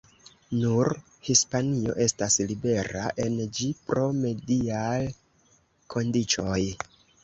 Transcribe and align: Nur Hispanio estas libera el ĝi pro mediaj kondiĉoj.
Nur 0.61 0.89
Hispanio 1.27 1.97
estas 2.07 2.39
libera 2.53 3.05
el 3.27 3.39
ĝi 3.61 3.71
pro 3.87 4.09
mediaj 4.25 4.99
kondiĉoj. 5.97 6.61